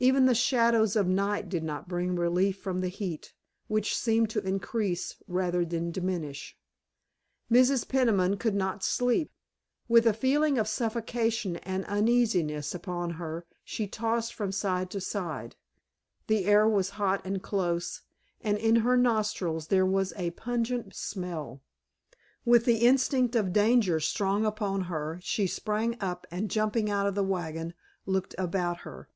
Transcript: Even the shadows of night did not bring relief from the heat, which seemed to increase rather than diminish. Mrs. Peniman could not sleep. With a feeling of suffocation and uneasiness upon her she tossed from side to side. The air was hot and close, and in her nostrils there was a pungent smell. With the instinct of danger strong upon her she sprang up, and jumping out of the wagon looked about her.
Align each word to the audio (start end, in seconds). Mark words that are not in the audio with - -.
Even 0.00 0.26
the 0.26 0.32
shadows 0.34 0.94
of 0.94 1.08
night 1.08 1.48
did 1.48 1.64
not 1.64 1.88
bring 1.88 2.14
relief 2.14 2.56
from 2.56 2.82
the 2.82 2.88
heat, 2.88 3.34
which 3.66 3.96
seemed 3.98 4.30
to 4.30 4.38
increase 4.46 5.16
rather 5.26 5.64
than 5.64 5.90
diminish. 5.90 6.56
Mrs. 7.50 7.88
Peniman 7.88 8.36
could 8.36 8.54
not 8.54 8.84
sleep. 8.84 9.28
With 9.88 10.06
a 10.06 10.12
feeling 10.14 10.56
of 10.56 10.68
suffocation 10.68 11.56
and 11.56 11.84
uneasiness 11.86 12.76
upon 12.76 13.10
her 13.18 13.44
she 13.64 13.88
tossed 13.88 14.34
from 14.34 14.52
side 14.52 14.88
to 14.90 15.00
side. 15.00 15.56
The 16.28 16.44
air 16.44 16.68
was 16.68 16.90
hot 16.90 17.20
and 17.26 17.42
close, 17.42 18.02
and 18.40 18.56
in 18.56 18.76
her 18.76 18.96
nostrils 18.96 19.66
there 19.66 19.84
was 19.86 20.12
a 20.14 20.30
pungent 20.30 20.94
smell. 20.94 21.60
With 22.44 22.66
the 22.66 22.86
instinct 22.86 23.34
of 23.34 23.52
danger 23.52 23.98
strong 23.98 24.46
upon 24.46 24.82
her 24.82 25.18
she 25.24 25.48
sprang 25.48 25.96
up, 26.00 26.24
and 26.30 26.52
jumping 26.52 26.88
out 26.88 27.08
of 27.08 27.16
the 27.16 27.24
wagon 27.24 27.74
looked 28.06 28.36
about 28.38 28.82
her. 28.82 29.08